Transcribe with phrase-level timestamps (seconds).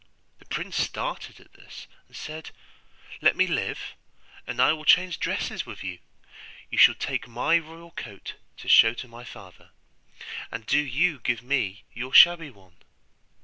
[0.39, 2.49] The prince started at this, and said,
[3.21, 3.93] 'Let me live,
[4.47, 5.99] and I will change dresses with you;
[6.71, 9.69] you shall take my royal coat to show to my father,
[10.49, 12.77] and do you give me your shabby one.